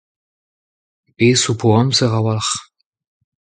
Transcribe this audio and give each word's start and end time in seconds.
Bez' 1.17 1.43
ho 1.47 1.53
po 1.59 1.69
amzer 1.81 2.11
a-walc'h. 2.17 2.57